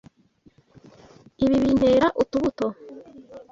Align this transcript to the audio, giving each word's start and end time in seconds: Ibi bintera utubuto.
Ibi 1.43 1.55
bintera 1.63 2.07
utubuto. 2.21 2.67